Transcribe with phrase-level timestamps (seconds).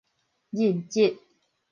[0.51, 1.19] 認職